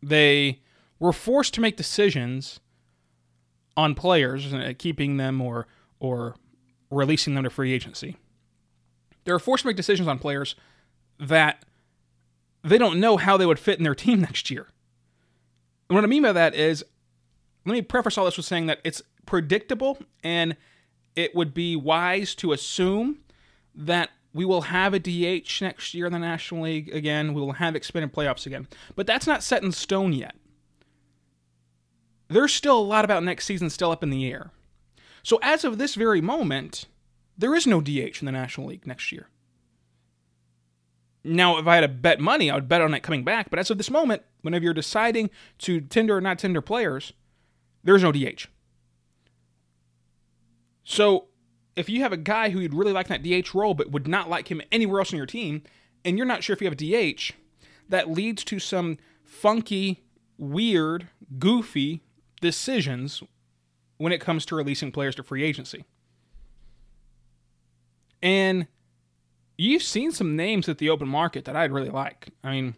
they 0.02 0.62
were 1.00 1.14
forced 1.14 1.54
to 1.54 1.62
make 1.62 1.78
decisions 1.78 2.60
on 3.76 3.94
players, 3.94 4.52
uh, 4.52 4.74
keeping 4.76 5.18
them 5.18 5.40
or 5.40 5.68
or 6.00 6.36
releasing 6.90 7.36
them 7.36 7.44
to 7.44 7.50
free 7.52 7.74
agency 7.74 8.18
they're 9.28 9.40
forced 9.40 9.64
to 9.64 9.68
make 9.68 9.76
decisions 9.76 10.08
on 10.08 10.18
players 10.18 10.56
that 11.20 11.66
they 12.64 12.78
don't 12.78 13.00
know 13.00 13.18
how 13.18 13.38
they 13.38 13.46
would 13.46 13.60
fit 13.60 13.78
in 13.78 13.84
their 13.84 13.94
team 13.94 14.22
next 14.30 14.50
year. 14.50 14.68
And 15.90 15.96
what 15.96 16.04
I 16.04 16.08
mean 16.08 16.24
by 16.24 16.32
that 16.32 16.56
is, 16.56 16.84
let 17.66 17.74
me 17.74 17.82
preface 17.82 18.18
all 18.18 18.26
this 18.26 18.38
with 18.38 18.46
saying 18.46 18.66
that 18.68 18.80
it's 18.84 19.02
predictable 19.26 20.00
and 20.24 20.56
it 21.16 21.36
would 21.36 21.54
be 21.54 21.76
wise 21.76 22.34
to 22.36 22.54
assume 22.54 23.20
that 23.76 24.10
we 24.34 24.46
will 24.46 24.62
have 24.62 24.94
a 24.94 25.00
DH 25.00 25.62
next 25.62 25.94
year 25.94 26.06
in 26.06 26.14
the 26.14 26.20
National 26.20 26.64
League 26.64 26.94
again. 26.94 27.34
We 27.34 27.42
will 27.42 27.54
have 27.54 27.76
expanded 27.76 28.14
playoffs 28.14 28.46
again. 28.46 28.68
But 28.96 29.08
that's 29.08 29.28
not 29.28 29.44
set 29.44 29.64
in 29.64 29.72
stone 29.72 30.14
yet. 30.14 30.36
there's 32.30 32.54
still 32.54 32.78
a 32.78 32.82
lot 32.82 33.06
about 33.06 33.24
next 33.24 33.46
season 33.46 33.70
still 33.70 33.92
up 33.92 34.04
in 34.04 34.10
the 34.10 34.30
air. 34.30 34.52
So 35.24 35.40
as 35.42 35.64
of 35.64 35.78
this 35.78 35.96
very 35.96 36.22
moment, 36.22 36.86
there 37.38 37.56
is 37.56 37.68
no 37.68 37.82
DH 37.82 38.20
in 38.20 38.26
the 38.26 38.32
National 38.32 38.68
League 38.68 38.88
next 38.88 39.12
year. 39.12 39.28
Now, 41.24 41.58
if 41.58 41.68
I 41.68 41.76
had 41.76 41.82
to 41.82 41.88
bet 41.88 42.20
money, 42.20 42.50
I 42.50 42.56
would 42.56 42.70
bet 42.70 42.82
on 42.82 42.94
it 42.94 43.04
coming 43.04 43.24
back. 43.24 43.50
But 43.50 43.60
as 43.60 43.70
of 43.70 43.78
this 43.78 43.92
moment, 43.92 44.24
whenever 44.42 44.64
you're 44.64 44.74
deciding 44.74 45.30
to 45.60 45.82
tender 45.82 46.18
or 46.18 46.22
not 46.22 46.40
tender 46.40 46.62
players, 46.62 47.14
there's 47.84 48.04
no 48.04 48.12
DH. 48.12 48.48
So 50.84 51.28
if 51.76 51.90
you 51.90 52.02
have 52.02 52.14
a 52.14 52.18
guy 52.18 52.50
who 52.50 52.60
you'd 52.60 52.74
really 52.74 52.94
like 52.94 53.10
that 53.10 53.24
DH 53.24 53.54
role 53.54 53.74
but 53.74 53.92
would 53.92 54.08
not 54.08 54.30
like 54.30 54.50
him 54.50 54.62
anywhere 54.72 55.00
else 55.00 55.12
on 55.12 55.18
your 55.18 55.26
team, 55.26 55.64
and 56.06 56.18
you're 56.18 56.26
not 56.26 56.44
sure 56.44 56.54
if 56.54 56.62
you 56.62 56.70
have 56.70 56.80
a 56.80 57.14
DH, 57.14 57.34
that 57.90 58.10
leads 58.10 58.44
to 58.46 58.60
some 58.60 58.98
funky, 59.24 60.04
weird, 60.38 61.10
goofy 61.38 62.04
decisions 62.40 63.22
when 63.98 64.14
it 64.14 64.22
comes 64.22 64.46
to 64.46 64.56
releasing 64.56 64.92
players 64.92 65.16
to 65.16 65.24
free 65.24 65.44
agency. 65.44 65.84
And 68.22 68.68
you've 69.58 69.84
seen 69.84 70.12
some 70.12 70.36
names 70.36 70.68
at 70.70 70.78
the 70.78 70.90
open 70.90 71.08
market 71.08 71.46
that 71.46 71.56
I'd 71.56 71.72
really 71.72 71.90
like. 71.90 72.30
I 72.44 72.52
mean, 72.52 72.76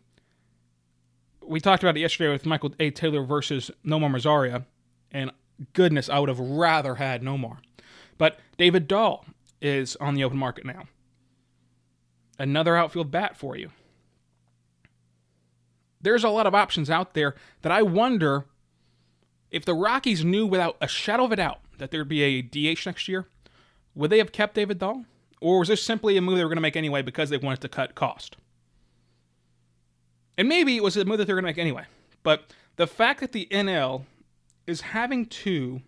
we 1.41 1.59
talked 1.59 1.83
about 1.83 1.97
it 1.97 2.01
yesterday 2.01 2.31
with 2.31 2.45
Michael 2.45 2.73
A. 2.79 2.91
Taylor 2.91 3.23
versus 3.23 3.71
Nomar 3.85 4.11
Mazara, 4.11 4.65
and 5.11 5.31
goodness, 5.73 6.09
I 6.09 6.19
would 6.19 6.29
have 6.29 6.39
rather 6.39 6.95
had 6.95 7.21
Nomar. 7.21 7.57
But 8.17 8.39
David 8.57 8.87
Dahl 8.87 9.25
is 9.61 9.95
on 9.97 10.13
the 10.13 10.23
open 10.23 10.37
market 10.37 10.65
now. 10.65 10.83
Another 12.37 12.75
outfield 12.75 13.11
bat 13.11 13.35
for 13.35 13.57
you. 13.57 13.71
There's 16.01 16.23
a 16.23 16.29
lot 16.29 16.47
of 16.47 16.55
options 16.55 16.89
out 16.89 17.13
there 17.13 17.35
that 17.61 17.71
I 17.71 17.81
wonder 17.81 18.45
if 19.51 19.65
the 19.65 19.73
Rockies 19.73 20.23
knew 20.23 20.45
without 20.45 20.77
a 20.79 20.87
shadow 20.87 21.25
of 21.25 21.31
a 21.31 21.35
doubt 21.35 21.59
that 21.77 21.91
there'd 21.91 22.07
be 22.07 22.21
a 22.21 22.41
DH 22.41 22.85
next 22.85 23.07
year, 23.07 23.27
would 23.95 24.09
they 24.09 24.19
have 24.19 24.31
kept 24.31 24.55
David 24.55 24.79
Dahl? 24.79 25.05
Or 25.41 25.59
was 25.59 25.69
this 25.69 25.81
simply 25.81 26.17
a 26.17 26.21
move 26.21 26.37
they 26.37 26.43
were 26.43 26.49
going 26.49 26.57
to 26.57 26.61
make 26.61 26.75
anyway 26.75 27.01
because 27.01 27.29
they 27.29 27.37
wanted 27.37 27.61
to 27.61 27.69
cut 27.69 27.95
cost? 27.95 28.37
And 30.37 30.47
maybe 30.47 30.75
it 30.75 30.83
was 30.83 30.97
a 30.97 31.05
move 31.05 31.17
that 31.17 31.25
they 31.25 31.33
were 31.33 31.41
going 31.41 31.53
to 31.53 31.57
make 31.57 31.61
anyway. 31.61 31.85
But 32.23 32.53
the 32.75 32.87
fact 32.87 33.19
that 33.21 33.31
the 33.31 33.47
NL 33.51 34.05
is 34.67 34.81
having 34.81 35.25
to 35.25 35.81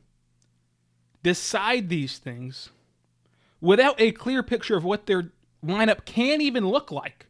decide 1.24 1.90
these 1.90 2.18
things 2.18 2.70
without 3.60 3.96
a 4.00 4.12
clear 4.12 4.42
picture 4.42 4.76
of 4.76 4.84
what 4.84 5.06
their 5.06 5.32
lineup 5.64 6.06
can 6.06 6.42
even 6.42 6.68
look 6.68 6.92
like. 6.92 7.28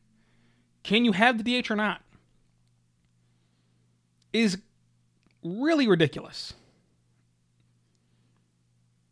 Can 0.83 1.05
you 1.05 1.11
have 1.11 1.43
the 1.43 1.61
DH 1.61 1.69
or 1.69 1.75
not? 1.75 2.01
Is 4.33 4.57
really 5.43 5.87
ridiculous. 5.87 6.53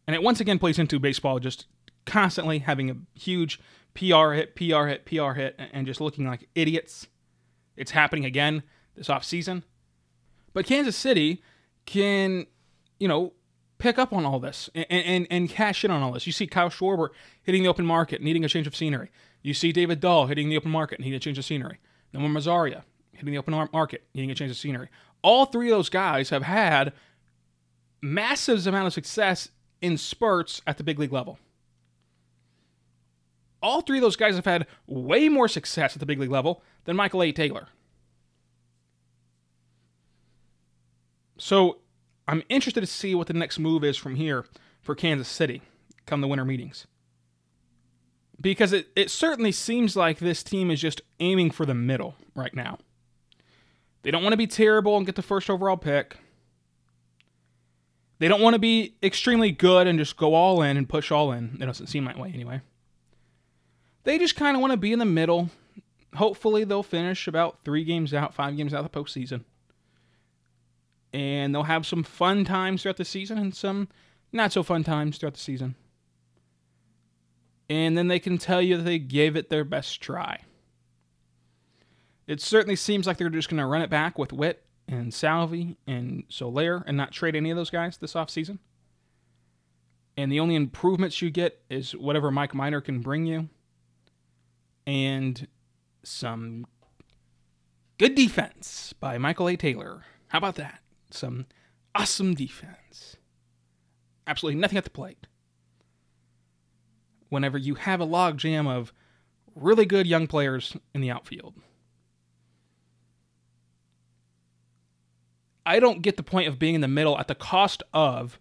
And 0.07 0.15
it 0.15 0.23
once 0.23 0.39
again 0.39 0.57
plays 0.57 0.79
into 0.79 0.97
baseball 0.97 1.39
just 1.39 1.67
constantly 2.09 2.59
having 2.59 2.89
a 2.89 2.95
huge 3.13 3.59
PR 3.93 4.31
hit, 4.31 4.55
PR 4.55 4.87
hit, 4.87 5.05
PR 5.05 5.33
hit, 5.33 5.59
and 5.71 5.85
just 5.85 6.01
looking 6.01 6.27
like 6.27 6.49
idiots. 6.55 7.07
It's 7.77 7.91
happening 7.91 8.25
again 8.25 8.63
this 8.95 9.09
off 9.09 9.23
season. 9.23 9.63
But 10.53 10.65
Kansas 10.65 10.95
City 10.95 11.41
can, 11.85 12.47
you 12.99 13.07
know, 13.07 13.33
pick 13.77 13.97
up 13.97 14.11
on 14.11 14.25
all 14.25 14.39
this 14.39 14.69
and, 14.75 14.85
and, 14.89 15.27
and 15.29 15.49
cash 15.49 15.85
in 15.85 15.91
on 15.91 16.01
all 16.01 16.11
this. 16.11 16.25
You 16.25 16.33
see 16.33 16.47
Kyle 16.47 16.69
Schwarber 16.69 17.09
hitting 17.43 17.63
the 17.63 17.69
open 17.69 17.85
market, 17.85 18.21
needing 18.21 18.43
a 18.43 18.49
change 18.49 18.67
of 18.67 18.75
scenery. 18.75 19.11
You 19.41 19.53
see 19.53 19.71
David 19.71 19.99
Dahl 19.99 20.27
hitting 20.27 20.49
the 20.49 20.57
open 20.57 20.71
market, 20.71 20.99
needing 20.99 21.15
a 21.15 21.19
change 21.19 21.37
of 21.37 21.45
scenery. 21.45 21.79
Nomar 22.13 22.31
Mazara 22.31 22.83
hitting 23.13 23.31
the 23.31 23.37
open 23.37 23.53
market, 23.71 24.03
needing 24.13 24.31
a 24.31 24.35
change 24.35 24.51
of 24.51 24.57
scenery. 24.57 24.89
All 25.21 25.45
three 25.45 25.69
of 25.69 25.77
those 25.77 25.89
guys 25.89 26.29
have 26.29 26.43
had 26.43 26.93
massive 28.01 28.65
amount 28.65 28.87
of 28.87 28.93
success 28.93 29.49
in 29.81 29.97
spurts 29.97 30.61
at 30.65 30.77
the 30.77 30.83
big 30.83 30.99
league 30.99 31.13
level. 31.13 31.37
All 33.61 33.81
three 33.81 33.97
of 33.97 34.01
those 34.01 34.15
guys 34.15 34.35
have 34.35 34.45
had 34.45 34.67
way 34.87 35.29
more 35.29 35.47
success 35.47 35.95
at 35.95 35.99
the 35.99 36.05
big 36.05 36.19
league 36.19 36.31
level 36.31 36.63
than 36.85 36.95
Michael 36.95 37.23
A. 37.23 37.31
Taylor. 37.31 37.67
So 41.37 41.79
I'm 42.27 42.43
interested 42.49 42.81
to 42.81 42.87
see 42.87 43.15
what 43.15 43.27
the 43.27 43.33
next 43.33 43.59
move 43.59 43.83
is 43.83 43.97
from 43.97 44.15
here 44.15 44.45
for 44.81 44.95
Kansas 44.95 45.27
City 45.27 45.61
come 46.05 46.21
the 46.21 46.27
winter 46.27 46.45
meetings. 46.45 46.87
Because 48.41 48.71
it, 48.71 48.87
it 48.95 49.09
certainly 49.09 49.51
seems 49.51 49.95
like 49.95 50.19
this 50.19 50.43
team 50.43 50.71
is 50.71 50.79
just 50.79 51.01
aiming 51.19 51.51
for 51.51 51.65
the 51.65 51.73
middle 51.73 52.15
right 52.35 52.53
now. 52.53 52.77
They 54.03 54.11
don't 54.11 54.23
want 54.23 54.33
to 54.33 54.37
be 54.37 54.47
terrible 54.47 54.95
and 54.95 55.05
get 55.05 55.15
the 55.15 55.21
first 55.21 55.49
overall 55.49 55.77
pick. 55.77 56.17
They 58.19 58.27
don't 58.27 58.41
want 58.41 58.53
to 58.53 58.59
be 58.59 58.95
extremely 59.03 59.51
good 59.51 59.87
and 59.87 59.99
just 59.99 60.17
go 60.17 60.33
all 60.33 60.61
in 60.61 60.77
and 60.77 60.87
push 60.87 61.11
all 61.11 61.31
in. 61.31 61.57
It 61.61 61.65
doesn't 61.65 61.87
seem 61.87 62.05
that 62.05 62.17
way 62.17 62.31
anyway. 62.33 62.61
They 64.03 64.17
just 64.17 64.35
kind 64.35 64.55
of 64.55 64.61
want 64.61 64.71
to 64.71 64.77
be 64.77 64.93
in 64.93 64.99
the 64.99 65.05
middle. 65.05 65.49
Hopefully, 66.15 66.63
they'll 66.63 66.83
finish 66.83 67.27
about 67.27 67.59
three 67.63 67.83
games 67.83 68.13
out, 68.13 68.33
five 68.33 68.57
games 68.57 68.73
out 68.73 68.83
of 68.83 68.91
the 68.91 68.99
postseason 68.99 69.43
and 71.13 71.53
they'll 71.53 71.63
have 71.63 71.85
some 71.85 72.03
fun 72.03 72.45
times 72.45 72.81
throughout 72.81 72.97
the 72.97 73.05
season 73.05 73.37
and 73.37 73.55
some 73.55 73.87
not 74.31 74.51
so 74.51 74.61
fun 74.63 74.83
times 74.83 75.17
throughout 75.17 75.33
the 75.33 75.39
season. 75.39 75.75
And 77.69 77.97
then 77.97 78.07
they 78.07 78.19
can 78.19 78.37
tell 78.37 78.61
you 78.61 78.77
that 78.77 78.83
they 78.83 78.99
gave 78.99 79.35
it 79.35 79.49
their 79.49 79.63
best 79.63 80.01
try. 80.01 80.41
It 82.27 82.41
certainly 82.41 82.75
seems 82.75 83.07
like 83.07 83.17
they're 83.17 83.29
just 83.29 83.49
going 83.49 83.59
to 83.59 83.65
run 83.65 83.81
it 83.81 83.89
back 83.89 84.19
with 84.19 84.33
Whit 84.33 84.63
and 84.87 85.13
Salvy 85.13 85.77
and 85.87 86.23
Soler 86.29 86.83
and 86.85 86.95
not 86.95 87.11
trade 87.11 87.35
any 87.35 87.49
of 87.49 87.57
those 87.57 87.69
guys 87.69 87.97
this 87.97 88.13
offseason. 88.13 88.59
And 90.15 90.31
the 90.31 90.39
only 90.39 90.55
improvements 90.55 91.21
you 91.21 91.31
get 91.31 91.61
is 91.69 91.95
whatever 91.95 92.29
Mike 92.29 92.53
Minor 92.53 92.81
can 92.81 92.99
bring 92.99 93.25
you 93.25 93.49
and 94.89 95.47
some 96.03 96.65
good 97.97 98.15
defense 98.15 98.93
by 98.99 99.17
Michael 99.17 99.47
A. 99.49 99.55
Taylor. 99.55 100.03
How 100.29 100.39
about 100.39 100.55
that? 100.55 100.81
some 101.11 101.45
awesome 101.95 102.33
defense. 102.33 103.17
Absolutely 104.27 104.59
nothing 104.59 104.77
at 104.77 104.83
the 104.83 104.89
plate. 104.89 105.27
Whenever 107.29 107.57
you 107.57 107.75
have 107.75 108.01
a 108.01 108.07
logjam 108.07 108.67
of 108.67 108.93
really 109.55 109.85
good 109.85 110.07
young 110.07 110.27
players 110.27 110.75
in 110.93 111.01
the 111.01 111.11
outfield. 111.11 111.55
I 115.65 115.79
don't 115.79 116.01
get 116.01 116.17
the 116.17 116.23
point 116.23 116.47
of 116.47 116.57
being 116.57 116.75
in 116.75 116.81
the 116.81 116.87
middle 116.87 117.17
at 117.19 117.27
the 117.27 117.35
cost 117.35 117.83
of 117.93 118.39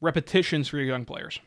repetitions 0.00 0.68
for 0.68 0.76
your 0.76 0.86
young 0.86 1.04
players. 1.04 1.38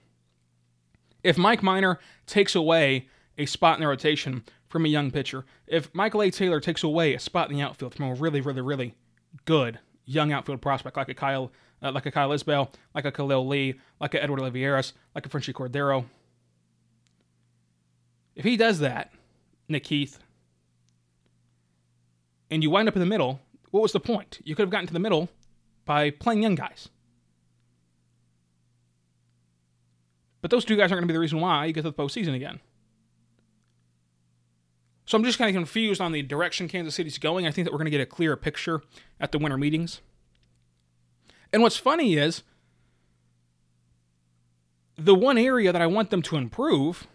If 1.24 1.38
Mike 1.38 1.62
Minor 1.62 2.00
takes 2.26 2.56
away 2.56 3.08
a 3.38 3.46
spot 3.46 3.78
in 3.78 3.82
the 3.82 3.88
rotation 3.88 4.44
from 4.68 4.86
a 4.86 4.90
young 4.90 5.12
pitcher, 5.12 5.46
if 5.68 5.94
Michael 5.94 6.22
A. 6.22 6.32
Taylor 6.32 6.60
takes 6.60 6.84
away 6.84 7.14
a 7.14 7.20
spot 7.20 7.50
in 7.50 7.56
the 7.56 7.62
outfield 7.62 7.96
from 7.96 8.06
a 8.06 8.14
really, 8.14 8.42
really, 8.42 8.62
really 8.62 8.96
good 9.46 9.80
young 10.06 10.32
outfield 10.32 10.62
prospect 10.62 10.98
like 10.98 11.10
a 11.10 11.14
Kyle, 11.14 11.52
uh, 11.82 11.92
like 11.92 12.06
a 12.06 12.12
Kyle 12.12 12.30
Isbel, 12.30 12.74
like 12.96 13.06
a 13.06 13.12
Khalil 13.12 13.48
Lee, 13.48 13.80
like 14.00 14.14
a 14.14 14.24
Edward 14.24 14.40
Olivares, 14.40 14.94
like 15.14 15.26
a 15.26 15.30
Franchy 15.30 15.54
Cordero. 15.54 16.06
If 18.36 18.46
he 18.46 18.58
does 18.58 18.80
that, 18.80 19.12
Nick 19.68 19.88
Heath, 19.88 20.20
and 22.50 22.64
you 22.64 22.70
wind 22.70 22.88
up 22.88 22.96
in 22.96 23.00
the 23.00 23.06
middle, 23.06 23.42
what 23.72 23.82
was 23.82 23.92
the 23.92 24.00
point? 24.00 24.40
You 24.44 24.56
could 24.56 24.64
have 24.64 24.70
gotten 24.70 24.88
to 24.88 24.94
the 24.94 25.00
middle 25.00 25.30
by 25.86 26.12
playing 26.12 26.44
young 26.44 26.56
guys. 26.56 26.90
But 30.42 30.52
those 30.52 30.64
two 30.64 30.76
guys 30.76 30.92
aren't 30.92 31.02
going 31.02 31.02
to 31.02 31.08
be 31.08 31.14
the 31.14 31.20
reason 31.20 31.42
why 31.42 31.66
you 31.66 31.74
get 31.74 31.82
to 31.82 31.92
the 31.92 31.94
postseason 31.94 32.36
again. 32.36 32.60
So 35.08 35.18
I'm 35.18 35.24
just 35.24 35.38
kind 35.38 35.50
of 35.50 35.56
confused 35.56 36.02
on 36.02 36.12
the 36.12 36.22
direction 36.22 36.68
Kansas 36.68 36.94
City's 36.94 37.18
going. 37.18 37.48
I 37.48 37.52
think 37.52 37.66
that 37.66 37.72
we're 37.72 37.78
going 37.78 37.86
to 37.86 37.92
get 37.92 38.02
a 38.02 38.06
clearer 38.06 38.36
picture 38.36 38.82
at 39.20 39.32
the 39.32 39.40
winter 39.40 39.58
meetings. 39.58 40.02
And 41.54 41.62
what's 41.62 41.78
funny 41.78 42.16
is 42.16 42.44
the 44.98 45.16
one 45.16 45.38
area 45.38 45.72
that 45.72 45.82
I 45.82 45.88
want 45.88 46.10
them 46.10 46.22
to 46.24 46.36
improve 46.36 47.08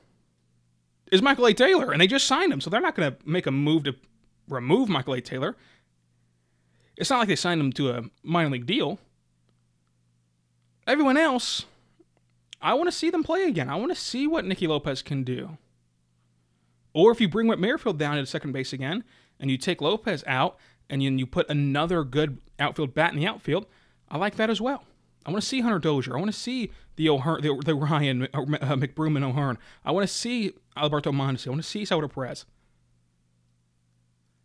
is 1.11 1.21
Michael 1.21 1.47
A. 1.47 1.53
Taylor, 1.53 1.93
and 1.93 2.01
they 2.01 2.07
just 2.07 2.27
signed 2.27 2.51
him, 2.51 2.63
so 2.63 2.71
they're 2.71 2.81
not 2.81 2.95
going 2.95 3.13
to 3.13 3.19
make 3.27 3.47
a 3.47 3.51
move 3.51 3.85
to 3.85 3.95
remove 4.49 4.89
Michael 4.89 5.13
A. 5.13 5.21
Taylor. 5.21 5.55
It's 6.97 7.11
not 7.11 7.19
like 7.19 7.29
they 7.29 7.37
signed 7.37 7.61
him 7.61 7.73
to 7.75 7.91
a 7.91 8.05
minor 8.23 8.49
league 8.49 8.65
deal. 8.65 9.01
Everyone 10.87 11.19
else, 11.19 11.67
I 12.63 12.73
want 12.73 12.87
to 12.87 12.93
see 12.93 13.11
them 13.11 13.23
play 13.23 13.45
again. 13.45 13.69
I 13.69 13.77
want 13.77 13.93
to 13.93 14.01
see 14.01 14.27
what 14.27 14.47
Nicky 14.47 14.67
Lopez 14.67 15.03
can 15.03 15.25
do. 15.25 15.59
Or 16.95 17.11
if 17.11 17.21
you 17.21 17.29
bring 17.29 17.47
Whit 17.47 17.59
Merrifield 17.59 17.99
down 17.99 18.17
to 18.17 18.27
second 18.27 18.53
base 18.53 18.73
again 18.73 19.05
and 19.41 19.51
you 19.51 19.57
take 19.57 19.81
Lopez 19.81 20.23
out 20.27 20.59
and 20.91 21.03
you, 21.03 21.27
put 21.27 21.49
another 21.49 22.05
good 22.05 22.39
outfield 22.59 22.95
bat 22.95 23.13
in 23.13 23.19
the 23.19 23.27
outfield, 23.27 23.67
I 24.11 24.19
like 24.19 24.37
that 24.37 24.51
as 24.51 24.61
well. 24.61 24.85
I 25.25 25.31
want 25.31 25.43
to 25.43 25.49
see 25.49 25.61
Hunter 25.61 25.79
Dozier. 25.79 26.17
I 26.17 26.19
want 26.19 26.33
to 26.33 26.39
see 26.39 26.71
the 26.97 27.09
O'Hearn, 27.09 27.41
the, 27.43 27.61
the 27.65 27.75
Ryan 27.75 28.23
uh 28.35 28.41
McBroom 28.77 29.17
and 29.17 29.25
O'Hearn. 29.25 29.57
I 29.85 29.93
want 29.93 30.07
to 30.07 30.13
see 30.13 30.53
Alberto 30.77 31.13
Mondesi. 31.13 31.47
I 31.47 31.51
want 31.51 31.63
to 31.63 31.69
see 31.69 31.85
Salvador 31.85 32.09
Perez. 32.09 32.45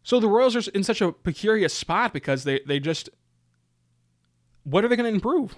So 0.03 0.19
the 0.21 0.29
Royals 0.29 0.55
are 0.55 0.71
in 0.71 0.83
such 0.83 1.01
a 1.01 1.11
precarious 1.11 1.73
spot 1.73 2.13
because 2.13 2.45
they, 2.45 2.61
they 2.65 2.79
just 2.79 3.09
what 4.63 4.85
are 4.85 4.87
they 4.87 4.95
going 4.95 5.09
to 5.09 5.13
improve? 5.13 5.55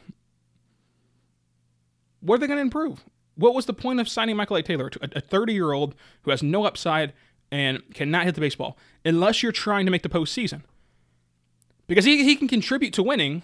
What 2.21 2.35
are 2.35 2.37
they 2.39 2.47
going 2.47 2.57
to 2.57 2.61
improve? 2.61 3.03
What 3.39 3.55
was 3.55 3.65
the 3.65 3.73
point 3.73 4.01
of 4.01 4.09
signing 4.09 4.35
Michael 4.35 4.57
A. 4.57 4.61
Taylor, 4.61 4.91
a 5.01 5.21
30 5.21 5.53
year 5.53 5.71
old 5.71 5.95
who 6.23 6.31
has 6.31 6.43
no 6.43 6.65
upside 6.65 7.13
and 7.49 7.81
cannot 7.93 8.25
hit 8.25 8.35
the 8.35 8.41
baseball, 8.41 8.77
unless 9.05 9.41
you're 9.41 9.53
trying 9.53 9.85
to 9.85 9.91
make 9.91 10.03
the 10.03 10.09
postseason? 10.09 10.63
Because 11.87 12.03
he, 12.03 12.25
he 12.25 12.35
can 12.35 12.49
contribute 12.49 12.93
to 12.93 13.01
winning 13.01 13.43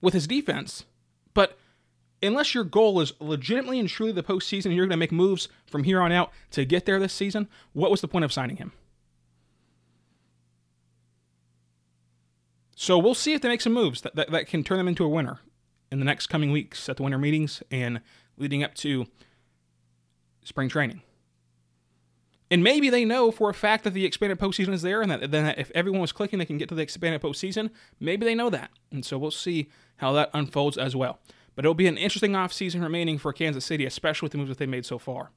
with 0.00 0.14
his 0.14 0.26
defense, 0.26 0.86
but 1.34 1.58
unless 2.22 2.54
your 2.54 2.64
goal 2.64 2.98
is 3.00 3.12
legitimately 3.20 3.78
and 3.78 3.90
truly 3.90 4.12
the 4.12 4.22
postseason 4.22 4.66
and 4.66 4.74
you're 4.74 4.86
going 4.86 4.90
to 4.90 4.96
make 4.96 5.12
moves 5.12 5.48
from 5.66 5.84
here 5.84 6.00
on 6.00 6.10
out 6.10 6.32
to 6.52 6.64
get 6.64 6.86
there 6.86 6.98
this 6.98 7.12
season, 7.12 7.46
what 7.74 7.90
was 7.90 8.00
the 8.00 8.08
point 8.08 8.24
of 8.24 8.32
signing 8.32 8.56
him? 8.56 8.72
So 12.74 12.96
we'll 12.96 13.14
see 13.14 13.34
if 13.34 13.42
they 13.42 13.48
make 13.50 13.60
some 13.60 13.74
moves 13.74 14.00
that, 14.00 14.16
that, 14.16 14.30
that 14.30 14.46
can 14.46 14.64
turn 14.64 14.78
them 14.78 14.88
into 14.88 15.04
a 15.04 15.08
winner 15.08 15.40
in 15.94 16.00
the 16.00 16.04
next 16.04 16.26
coming 16.26 16.50
weeks 16.50 16.88
at 16.88 16.96
the 16.96 17.04
winter 17.04 17.18
meetings 17.18 17.62
and 17.70 18.00
leading 18.36 18.64
up 18.64 18.74
to 18.74 19.06
spring 20.42 20.68
training. 20.68 21.00
And 22.50 22.64
maybe 22.64 22.90
they 22.90 23.04
know 23.04 23.30
for 23.30 23.48
a 23.48 23.54
fact 23.54 23.84
that 23.84 23.94
the 23.94 24.04
expanded 24.04 24.40
postseason 24.40 24.72
is 24.72 24.82
there, 24.82 25.00
and 25.00 25.10
that 25.10 25.58
if 25.58 25.70
everyone 25.72 26.00
was 26.00 26.12
clicking, 26.12 26.40
they 26.40 26.44
can 26.44 26.58
get 26.58 26.68
to 26.68 26.74
the 26.74 26.82
expanded 26.82 27.22
postseason. 27.22 27.70
Maybe 28.00 28.26
they 28.26 28.34
know 28.34 28.50
that, 28.50 28.70
and 28.90 29.04
so 29.04 29.16
we'll 29.16 29.30
see 29.30 29.68
how 29.96 30.12
that 30.12 30.30
unfolds 30.34 30.76
as 30.76 30.94
well. 30.96 31.20
But 31.54 31.64
it'll 31.64 31.74
be 31.74 31.86
an 31.86 31.96
interesting 31.96 32.32
offseason 32.32 32.82
remaining 32.82 33.16
for 33.16 33.32
Kansas 33.32 33.64
City, 33.64 33.86
especially 33.86 34.26
with 34.26 34.32
the 34.32 34.38
moves 34.38 34.50
that 34.50 34.58
they 34.58 34.66
made 34.66 34.84
so 34.84 34.98
far. 34.98 35.30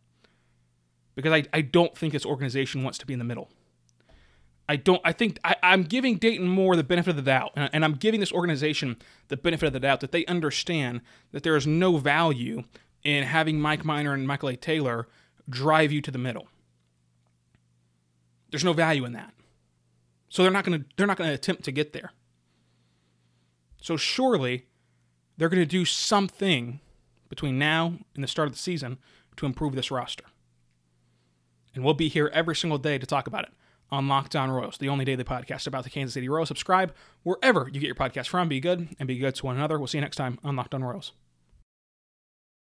Because 1.16 1.34
I, 1.34 1.44
I 1.54 1.62
don't 1.62 1.96
think 1.96 2.14
this 2.14 2.26
organization 2.26 2.84
wants 2.84 2.98
to 2.98 3.06
be 3.06 3.14
in 3.14 3.20
the 3.20 3.26
middle. 3.26 3.50
I 4.70 4.76
don't. 4.76 5.02
I 5.06 5.14
think 5.14 5.40
I, 5.44 5.56
am 5.64 5.84
giving 5.84 6.18
Dayton 6.18 6.48
Moore 6.48 6.76
the 6.76 6.84
benefit 6.84 7.12
of 7.12 7.16
the 7.16 7.22
doubt, 7.22 7.54
and, 7.56 7.70
and 7.72 7.86
I'm 7.86 7.94
giving 7.94 8.20
this 8.20 8.34
organization 8.34 8.98
the 9.30 9.38
benefit 9.38 9.68
of 9.68 9.74
the 9.74 9.80
doubt 9.80 10.02
that 10.02 10.12
they 10.12 10.26
understand 10.26 11.02
that 11.32 11.44
there 11.44 11.56
is 11.56 11.66
no 11.66 11.98
value 11.98 12.64
in 13.04 13.24
having 13.24 13.62
Mike 13.62 13.86
Minor 13.86 14.14
and 14.14 14.28
Michael 14.28 14.50
A. 14.50 14.56
Taylor 14.58 15.08
drive 15.50 15.92
you 15.92 16.02
to 16.02 16.12
the 16.12 16.18
middle. 16.18 16.50
There's 18.52 18.66
no 18.66 18.74
value 18.74 19.06
in 19.06 19.14
that, 19.14 19.34
so 20.28 20.44
they're 20.44 20.52
not 20.52 20.66
going 20.66 20.82
to 20.82 20.86
they're 20.98 21.08
not 21.08 21.18
going 21.18 21.30
to 21.30 21.36
attempt 21.36 21.64
to 21.64 21.72
get 21.72 21.94
there. 21.94 22.12
So 23.82 23.96
surely 23.96 24.66
they're 25.38 25.50
going 25.50 25.62
to 25.62 25.66
do 25.66 25.86
something 25.86 26.82
between 27.30 27.58
now 27.58 27.94
and 28.16 28.24
the 28.24 28.28
start 28.28 28.48
of 28.48 28.54
the 28.54 28.60
season 28.60 28.98
to 29.38 29.46
improve 29.46 29.76
this 29.76 29.92
roster. 29.92 30.26
And 31.74 31.86
we'll 31.86 31.94
be 31.94 32.10
here 32.10 32.30
every 32.34 32.56
single 32.56 32.80
day 32.80 32.98
to 32.98 33.06
talk 33.06 33.28
about 33.28 33.44
it 33.44 33.52
on 33.91 34.08
Locked 34.08 34.36
On 34.36 34.50
Royals, 34.50 34.77
the 34.77 34.89
only 34.89 35.06
daily 35.06 35.24
podcast 35.24 35.67
about 35.67 35.84
the 35.84 35.89
Kansas 35.89 36.13
City 36.13 36.29
Royals. 36.29 36.48
Subscribe 36.48 36.94
wherever 37.24 37.70
you 37.72 37.79
get 37.79 37.88
your 37.88 37.96
podcast 37.96 38.27
from. 38.27 38.48
Be 38.48 38.60
good 38.60 38.89
and 39.00 39.08
be 39.08 39.17
good 39.17 39.36
to 39.36 39.46
one 39.46 39.56
another. 39.58 39.77
We'll 39.77 39.88
see 39.88 39.98
you 39.98 40.01
next 40.01 40.17
time 40.17 40.39
on 40.44 40.56
Locked 40.56 40.74
On 40.74 40.84
Royals. 40.84 41.13